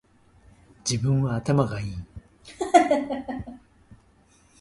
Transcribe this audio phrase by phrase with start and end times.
[0.83, 1.93] 自分は頭がいい